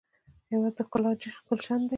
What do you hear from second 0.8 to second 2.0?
ښکلا ګلشن دی.